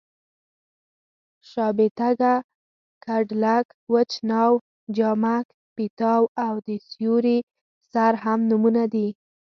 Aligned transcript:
شابېتکه، 1.49 2.33
کډلک، 3.05 3.65
وچ 3.93 4.11
ناو، 4.31 4.51
جامک 4.95 5.45
پېتاو 5.75 6.23
او 6.45 6.53
د 6.67 6.69
سیوري 6.89 7.37
سر 7.91 8.13
هم 8.23 8.39
نومونه 8.49 8.83
دي. 8.93 9.07